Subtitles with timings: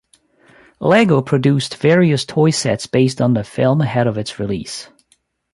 [0.79, 4.89] Lego produced various toy sets based on the film ahead of its release.